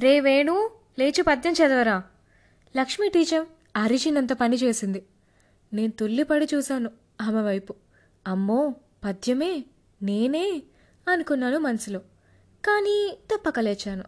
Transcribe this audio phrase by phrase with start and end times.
[0.00, 2.02] రే వేణు లేచి పద్యం చదవరా.
[2.76, 5.06] లక్ష్మి టీచర్ అరిచినంత పని చేసింది.
[5.72, 7.74] నేను తుల్లిపడి చూశాను ఆమె వైపు.
[8.26, 8.74] అమ్మో
[9.04, 9.64] పద్యమే?
[10.02, 10.62] నేనే?
[11.08, 12.00] అనుకున్నాను మనసులో.
[12.64, 14.04] కానీ తప్పక లేచాను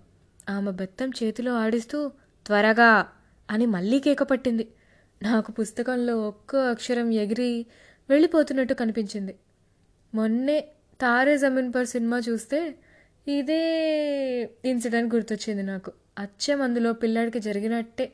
[0.49, 2.11] ఆమె బెత్తం చేతిలో ఆడిస్తూ
[2.47, 3.09] త్వరగా!
[3.51, 4.69] అని మళ్ళీ కేక పట్టింది.
[5.23, 7.67] నాకు పుస్తకంలో ఒక్క అక్షరం ఎగిరి
[8.09, 9.35] వెళ్ళిపోతున్నట్టు కనిపించింది.
[10.15, 10.59] మొన్నే
[11.01, 12.61] తారే జమీన్ పర్ సినిమా చూస్తే
[13.29, 13.63] ఇదే
[14.65, 15.93] ఇన్సిడెంట్ గుర్తొచ్చింది నాకు.
[16.19, 18.13] అచ్చం అందులో పిల్లాడికి జరిగినట్టే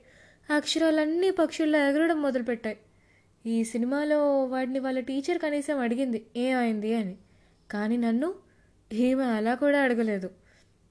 [0.50, 2.78] అక్షరాలన్నీ పక్షుల్లో ఎగరడం మొదలుపెట్టాయి.
[3.46, 7.16] ఈ సినిమాలో వాడిని వాళ్ళ టీచర్ కనీసం అడిగింది ఏమైంది అని.
[7.70, 8.34] కానీ నన్ను
[8.92, 10.30] ఈమె అలా కూడా అడగలేదు.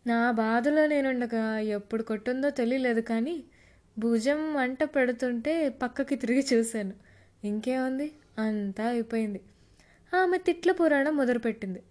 [0.08, 3.44] నా బాధలో నేనుండగా ఎప్పుడు కొట్టుందో తెలియలేదు కానీ
[4.00, 6.94] భుజం వంట పెడుతుంటే పక్కకి తిరిగి చూశాను.
[7.44, 8.12] ఇంకేముంది?
[8.40, 9.42] అంతా అయిపోయింది.
[10.16, 11.84] ఆమె తిట్ల పురాణం మొదలుపెట్టింది.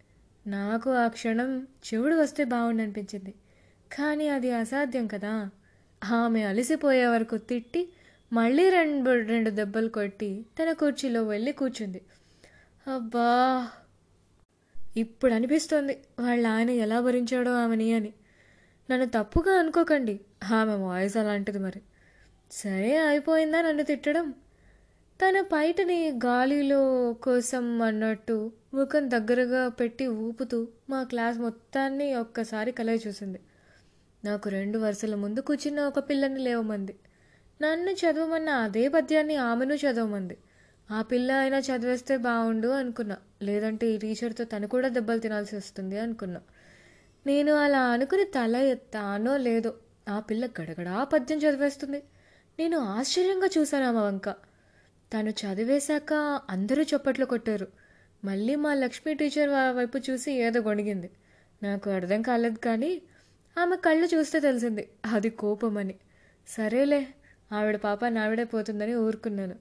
[0.46, 1.50] నాకు ఆ క్షణం
[1.86, 3.32] చెవుడు వస్తే బాగుండనిపించింది
[3.90, 5.32] కానీ అది అసాధ్యం కదా.
[6.02, 7.82] ఆమె అలసిపోయే వరకు తిట్టి
[8.32, 12.00] మళ్ళీ రెండు రెండు దెబ్బలు కొట్టి తన కుర్చీలో వెళ్ళి కూర్చుంది.
[12.86, 13.28] అబ్బా!
[14.96, 18.12] ఇప్పుడు అనిపిస్తోంది వాళ్ళ ఆయన ఎలా భరించాడో ఆమెని అని.
[18.88, 20.14] నన్ను తప్పుగా అనుకోకండి.
[20.52, 21.80] ఆమె వాయిస్ అలాంటిది మరి.
[22.50, 24.26] సరే అయిపోయిందా నన్ను తిట్టడం?
[25.20, 33.40] తన పైటని గాలిలో కోసం అన్నట్టు ముఖం దగ్గరగా పెట్టి ఊపుతూ మా క్లాస్ మొత్తాన్ని ఒక్కసారి కలయి చూసింది.
[34.24, 36.96] నాకు రెండు వరుసల ముందు కూర్చున్న ఒక పిల్లని లేవమంది.
[37.62, 40.38] నన్ను చదవమన్న అదే పద్యాన్ని ఆమెను చదవమంది.
[40.90, 43.16] ఆ పిల్ల అయినా చదివేస్తే బాగుండు అనుకున్నా.
[43.42, 46.40] లేదంటే ఈ టీచర్తో తను కూడా దెబ్బలు తినాల్సి వస్తుంది అనుకున్నా.
[47.26, 49.74] నేను అలా అనుకుని తల ఎత్తానో లేదో
[50.08, 52.02] ఆ పిల్ల గడగడా పద్యం చదివేస్తుంది.
[52.58, 54.45] నేను ఆశ్చర్యంగా చూశాను ఆమె వంక.
[55.14, 57.68] తను చదివేశాక అందరూ చప్పట్లు కొట్టారు.
[58.24, 61.10] మళ్ళీ మా లక్ష్మీ టీచర్ వైపు చూసి ఏదో గొణిగింది.
[61.62, 63.02] నాకు అర్థం కాలేదు కానీ
[63.58, 64.88] ఆమె కళ్ళు చూస్తే తెలిసింది.
[65.06, 65.94] అది కోపమని.
[66.48, 67.08] సరేలే
[67.52, 69.56] ఆవిడ పాప నావిడే పోతుందని ఊరుకున్నాను.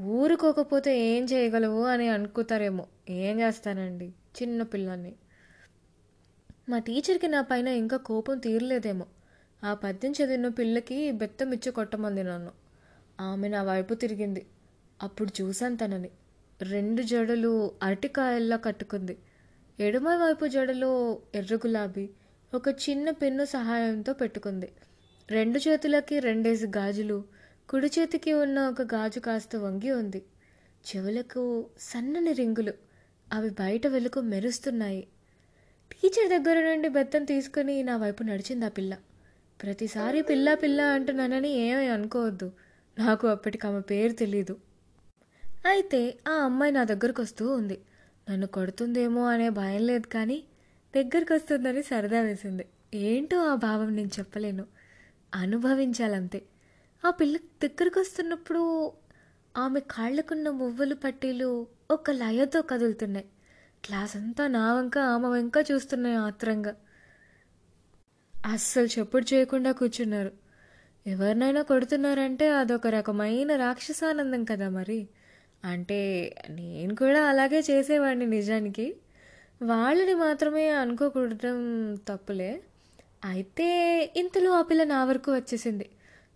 [0.00, 2.86] ఊరుకోకపోతే ఏం చేయగలవు అని అనుకుతారేమో.
[3.10, 4.12] ఏం చేస్తానండి?
[4.42, 5.14] చిన్న పిల్లాన్ని.
[6.68, 9.06] మా టీచర్కి నా పైన ఇంకా కోపం తీరలేదేమో.
[9.64, 12.52] ఆ పద్యం చదివిన పిల్లకి బెత్తం ఇచ్చి కొట్టమంది నన్ను.
[13.20, 14.46] ఆమె నా వైపు తిరిగింది.
[15.02, 16.10] అప్పుడు చూశాను తనని.
[16.62, 19.18] రెండు జడలు అరటికాయల్లా కట్టుకుంది.
[19.80, 22.10] ఎడమ వైపు జడలో ఎర్ర గులాబీ
[22.54, 24.72] ఒక చిన్న పెన్ను సహాయంతో పెట్టుకుంది.
[25.30, 27.24] రెండు చేతులకి రెండేసి గాజులు
[27.68, 30.22] కుడి చేతికి ఉన్న ఒక గాజు కాస్త వంగి ఉంది.
[30.88, 32.72] చెవులకు సన్నని రింగులు
[33.32, 35.08] అవి బయట వెలుగు మెరుస్తున్నాయి.
[35.92, 38.96] టీచర్ దగ్గర నుండి బెత్తం తీసుకుని నా వైపు నడిచింది ఆ పిల్ల.
[39.62, 42.52] ప్రతిసారి పిల్ల పిల్ల అంటున్నానని ఏమీ అనుకోవద్దు.
[42.98, 44.56] నాకు అప్పటికి ఆమె పేరు తెలీదు.
[45.66, 47.80] అయితే ఆ అమ్మాయి నా దగ్గరకు వస్తూ ఉంది.
[48.30, 50.44] నన్ను కొడుతుందేమో అనే భయం లేదు కానీ
[50.96, 52.64] దగ్గరికి వస్తుందని సరదా వేసింది.
[52.94, 54.66] ఏంటో ఆ భావం నేను చెప్పలేను.
[55.34, 56.42] అనుభవించాలంతే.
[57.04, 58.92] ఆ పిల్ల దగ్గరకు వస్తున్నప్పుడు
[59.56, 63.26] ఆమె కాళ్ళకున్న మువ్వలు పట్టీలు ఒక లయతో కదులుతున్నాయి.
[63.84, 66.76] క్లాస్ అంతా నా వంక ఆమె వెంక చూస్తున్నాయి ఆత్రంగా.
[68.46, 70.32] అస్సలు చెప్పుడు చేయకుండా కూర్చున్నారు.
[71.06, 75.08] ఎవరినైనా కొడుతున్నారంటే అదొక రకమైన రాక్షసానందం కదా మరి.
[75.64, 76.00] అంటే
[76.50, 78.96] నేను కూడా అలాగే చేసేవాడిని నిజానికి.
[79.62, 81.58] వాళ్ళని మాత్రమే అనుకోకూడటం
[82.08, 82.62] తప్పులే.
[83.24, 83.68] అయితే
[84.16, 85.86] ఇంతలో ఆ పిల్ల నా వరకు వచ్చేసింది.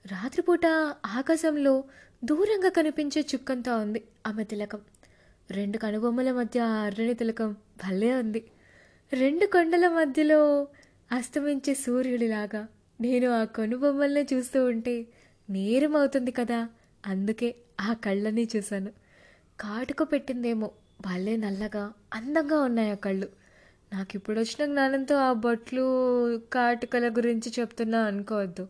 [0.06, 0.66] రాత్రిపూట
[1.06, 1.84] ఆకాశంలో
[2.24, 4.80] దూరంగా కనిపించే చుక్కంతా ఉంది ఆమె తిలకం.
[5.50, 7.52] రెండు కనుబొమ్మల మధ్య అర్రని తిలకం
[7.84, 8.44] భలే ఉంది.
[9.12, 10.68] రెండు కొండల మధ్యలో
[11.12, 12.68] అస్తమించే సూర్యుడిలాగా
[13.00, 15.06] నేను ఆ కనుబొమ్మల్ని చూస్తూ ఉంటే
[15.50, 16.68] నేరమవుతుంది కదా.
[17.06, 19.05] అందుకే ఆ కళ్ళని చూశాను.
[19.60, 20.70] కాటుకు పెట్టిందేమో.
[21.00, 23.28] భలే నల్లగా అందంగా ఉన్నాయి ఆ కళ్ళు.
[23.92, 25.82] నాకు ఇప్పుడు వచ్చిన జ్ఞానంతో ఆ బొట్లు
[26.36, 28.68] కాటుకల గురించి చెప్తున్నా అనుకోవద్దు.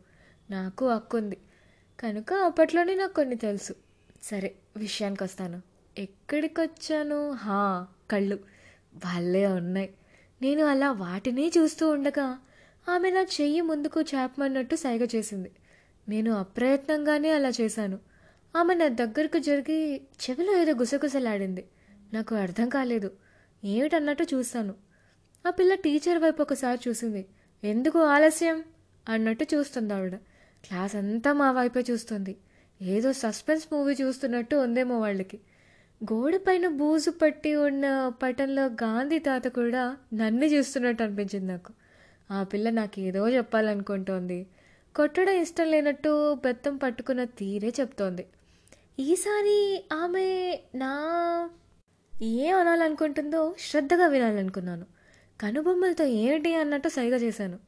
[0.50, 1.36] నాకు హక్కుంది.
[2.00, 3.74] కనుక అప్పట్లోనే నాకు కొన్ని తెలుసు.
[4.22, 5.62] సరే విషయానికి వస్తాను
[5.98, 8.38] ఎక్కడికి వచ్చాను హా కళ్ళు.
[8.94, 9.94] భలే ఉన్నాయి.
[10.42, 12.38] నేను అలా వాటినే చూస్తూ ఉండగా
[12.88, 15.50] ఆమె నా చెయ్యి ముందుకు చాపమన్నట్టు సైగ చేసింది.
[16.08, 17.98] నేను అప్రయత్నంగానే అలా చేశాను.
[18.56, 21.64] ఆమె నా దగ్గరకు జరిగి చెవిలో ఏదో గుసగుసలాడింది.
[22.12, 23.10] నాకు అర్థం కాలేదు.
[23.64, 24.74] ఏమిటన్నట్టు చూస్తాను.
[25.46, 27.26] ఆ పిల్ల టీచర్ వైపు ఒకసారి చూసింది.
[27.64, 28.64] ఎందుకు ఆలస్యం?
[29.08, 30.14] అన్నట్టు చూస్తుంది ఆవిడ.
[30.66, 32.36] క్లాస్ అంతా మా వైపే చూస్తుంది.
[32.82, 35.40] ఏదో సస్పెన్స్ మూవీ చూస్తున్నట్టు ఉందేమో వాళ్ళకి.
[36.12, 41.72] గోడపైన బూజు పట్టి ఉన్న పటంలో గాంధీ తాత కూడా నన్ను చూస్తున్నట్టు అనిపించింది నాకు.
[42.30, 44.46] ఆ పిల్ల నాకు ఏదో చెప్పాలనుకుంటోంది.
[44.96, 48.26] కొట్టడం ఇష్టం లేనట్టు బెత్తం పట్టుకున్న తీరే చెప్తోంది.
[48.98, 50.90] ఈసారి ఆమె నా
[52.22, 54.86] ఏం అనాలనుకుంటుందో శ్రద్ధగా వినాలనుకున్నాను.
[55.40, 57.58] కనుబొమ్మలతో ఏంటి అన్నట్టు సరిగా చేశాను.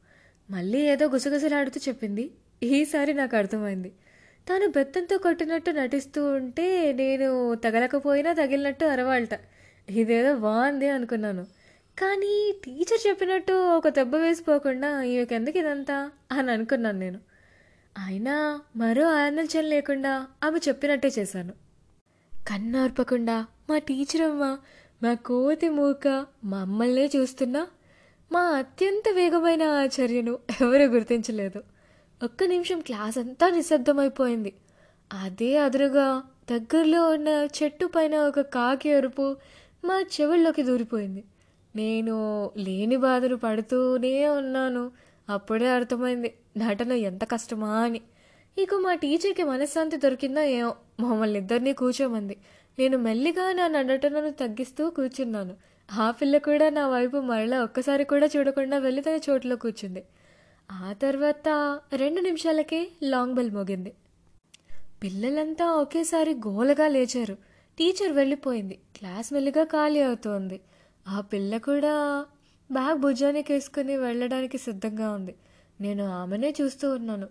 [0.49, 2.31] మళ్ళీ ఏదో గుసగుసలాడుతూ చెప్పింది.
[2.63, 3.89] ఈసారి నాకు అర్థమైంది.
[4.49, 9.29] తాను బెత్తంతో కొట్టినట్టు నటిస్తూ ఉంటే నేను తగలకపోయినా తగిలినట్టు అరవాళ్ట
[9.89, 11.43] ఇదేదో బాగుంది అనుకున్నాను.
[11.99, 16.11] కానీ టీచర్ చెప్పినట్టు ఒక దెబ్బ వేసిపోకుండా ఈమెకెందుకు ఇదంతా?
[16.31, 17.19] అని అనుకున్నాను నేను.
[17.97, 21.53] అయినా మరో ఆనందం లేకుండా ఆమె చెప్పినట్టే చేశాను.
[22.47, 24.57] కన్నార్పకుండా మా టీచర్ అమ్మ
[25.03, 27.67] మా కోతి మూక మమ్మల్నే చూస్తున్నా.
[28.31, 31.63] మా అత్యంత వేగమైన ఆచార్యను ఎవరు గుర్తించలేదు.
[32.23, 34.53] ఒక్క నిమిషం క్లాస్ అంతా నిశ్శబ్దమైపోయింది.
[35.13, 39.35] అదే అదురుగా దగ్గరలో ఉన్న చెట్టు పైన ఒక కాకి అరుపు
[39.85, 41.23] మా చెవుల్లోకి దూరిపోయింది.
[41.75, 44.91] నేను లేని బాధలు పడుతూనే ఉన్నాను.
[45.29, 46.33] అప్పుడే అర్థమైంది.
[46.57, 48.01] నటన ఎంత కష్టమా అని.
[48.57, 50.75] ఇక మా టీచర్కి మనశ్శాంతి దొరికిందో ఏమో.
[50.99, 52.37] మమ్మల్ని ఇద్దరినీ కూర్చోమంది.
[52.79, 55.55] నేను మెల్లిగా నా నటనను తగ్గిస్తూ కూర్చున్నాను.
[55.91, 60.03] ఆ పిల్ల కూడా నా వైపు మరలా ఒక్కసారి కూడా చూడకుండా వెళ్ళి తన చోటులో కూర్చుంది.
[60.71, 63.93] ఆ తర్వాత రెండు నిమిషాలకే లాంగ్ బెల్ మోగింది.
[65.03, 67.33] పిల్లలంతా ఒకేసారి గోలగా లేచారు.
[67.77, 68.79] టీచర్ వెళ్ళిపోయింది.
[68.97, 70.61] క్లాస్ మెల్లిగా ఖాళీ అవుతోంది.
[71.07, 72.25] ఆ పిల్ల కూడా
[72.71, 75.35] బ్యాగ్ భుజానికి వేసుకుని వెళ్ళడానికి సిద్ధంగా ఉంది.
[75.81, 77.27] నేను ఆమెనే చూస్తూ ఉన్నాను.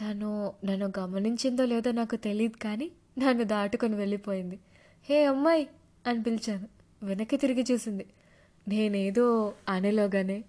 [0.00, 0.30] తను
[0.64, 4.58] నన్ను గమనించిందో లేదో నాకు తెలియదు కానీ నన్ను దాటుకొని వెళ్ళిపోయింది.
[5.08, 5.68] హే అమ్మాయి!
[6.06, 6.68] అని పిలిచాను.
[7.02, 8.06] వెనక్కి తిరిగి చూసింది.
[8.68, 9.26] నేనేదో
[9.68, 10.44] అనేలోగానే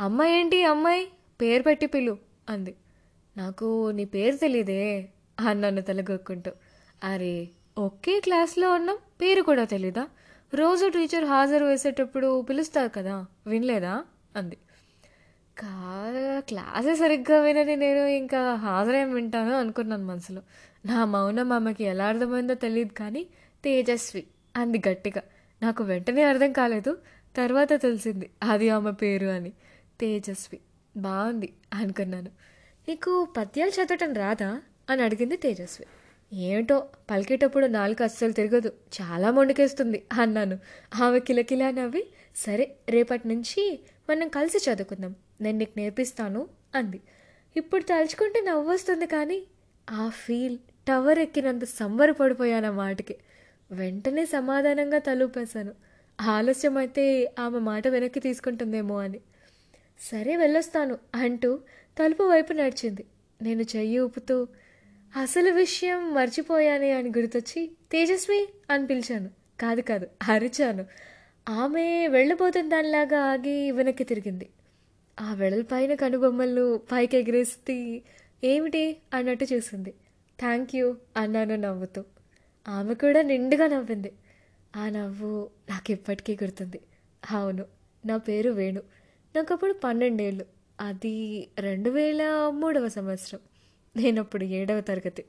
[0.00, 1.04] అమ్మాయి ఏంటి అమ్మాయి?
[1.40, 2.74] పేరు పెట్టి పిలు అంది.
[3.36, 4.82] నాకు నీ పేరు తెలీదే
[5.40, 6.50] అన్నాను తలగొక్కుంటూ.
[7.04, 7.48] అరే
[7.78, 10.04] ఒకే క్లాస్లో ఉన్నాం పేరు కూడా తెలీదా?
[10.54, 14.04] రోజు టీచర్ హాజరు వేసేటప్పుడు పిలుస్తారు కదా వినలేదా?
[14.36, 14.56] అంది.
[16.38, 20.42] క్లాసే సరిగ్గా వినని నేను ఇంకా హాజరేం వింటాను అనుకున్నాను మనసులో.
[20.86, 23.26] నా మౌనం ఆమెకి ఎలా అర్థమైందో తెలియదు కానీ
[23.64, 24.26] తేజస్వి
[24.56, 25.22] అంది గట్టిగా.
[25.62, 26.98] నాకు వెంటనే అర్థం కాలేదు
[27.36, 29.50] తర్వాత తెలిసింది అది ఆమె పేరు అని.
[30.00, 30.60] తేజస్వి
[30.96, 32.30] బాగుంది అనుకున్నాను.
[32.88, 34.62] నీకు పద్యాలు చదవటం రాదా?
[34.90, 35.86] అని అడిగింది తేజస్వి.
[36.38, 38.72] ఏమిటో పలికేటప్పుడు నాలుగు అస్సలు తిరగదు
[39.02, 40.58] చాలా మొండికేస్తుంది అన్నాను.
[41.02, 42.06] ఆమె కిలకిలా నవ్వి
[42.36, 43.80] సరే రేపటి నుంచి
[44.10, 45.14] మనం కలిసి చదువుకుందాం.
[45.40, 47.00] నేను నీకు నేర్పిస్తాను అంది.
[47.56, 49.42] ఇప్పుడు తలుచుకుంటే నవ్వొస్తుంది కానీ
[49.90, 53.16] ఆ ఫీల్ టవర్ ఎక్కినంత సంబరపడిపోయాను ఆ మాటకి.
[53.70, 55.72] వెంటనే సమాధానంగా తలూపేశాను.
[56.20, 59.20] ఆలస్యం అయితే ఆమె మాట వెనక్కి తీసుకుంటుందేమో అని.
[60.00, 61.60] సరే వెళ్ళొస్తాను అంటూ
[61.98, 63.04] తలుపు వైపు నడిచింది.
[63.42, 64.48] నేను చెయ్యి ఊపుతూ
[65.16, 69.30] అసలు విషయం మర్చిపోయానే అని గుర్తొచ్చి తేజస్వి అని పిలిచాను.
[69.60, 70.86] కాదు కాదు అరిచాను.
[71.48, 74.48] ఆమె వెళ్ళబోతున్న దానిలాగా ఆగి వెనక్కి తిరిగింది.
[75.20, 78.02] ఆ వెడల్పైన కనుబొమ్మలు పైకి ఎగిరేస్తే
[78.44, 79.90] ఏమిటి అన్నట్టు చూసింది.
[80.40, 82.04] థ్యాంక్ యూ అన్నాను నవ్వుతూ.
[82.68, 84.12] ఆమె కూడా నిండుగా నవ్వింది.
[84.76, 86.80] ఆ నవ్వు నాకు ఇప్పటికీ గుర్తుంది.
[87.30, 87.64] అవును
[88.06, 88.82] నా పేరు వేణు.
[89.36, 90.46] నాకు అప్పుడు పన్నెండేళ్ళు.
[90.80, 93.40] అది రెండు వేల మూడవ సంవత్సరం.
[93.96, 95.24] నేను అప్పుడు ఏడవ తరగతి.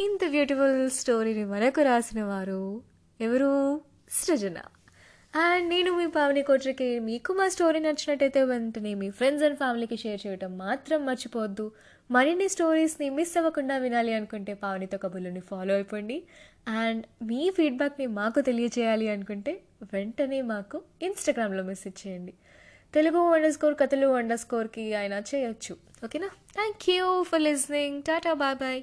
[0.00, 2.82] ఇంత బ్యూటిఫుల్ స్టోరీని మనకు రాసిన వారు
[3.20, 3.80] ఎవరు?
[4.10, 4.56] సృజన.
[5.34, 10.20] అండ్ నేను మీ పావని కోట్రికి మీకు మా స్టోరీ నచ్చినట్టయితే వెంటనే మీ ఫ్రెండ్స్ అండ్ ఫ్యామిలీకి షేర్
[10.26, 11.72] చేయడం మాత్రం మర్చిపోవద్దు.
[12.10, 16.22] మరిన్ని స్టోరీస్ని మిస్ అవ్వకుండా వినాలి అనుకుంటే పావనితో కబుర్లని ఫాలో అయిపోండి.
[16.68, 19.60] అండ్ మీ ఫీడ్బ్యాక్ని మాకు తెలియజేయాలి అనుకుంటే
[19.92, 22.34] వెంటనే మాకు ఇన్స్టాగ్రామ్లో మెసేజ్ చేయండి.
[22.94, 25.76] తెలుగు అండర్ స్కోర్ కథలు అండర్ స్కోర్కి ఆయన చేయొచ్చు.
[26.04, 28.82] ఓకేనా thank you for listening ta-ta bye bye